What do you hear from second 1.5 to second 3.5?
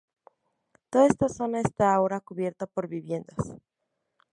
está ahora cubierta por viviendas.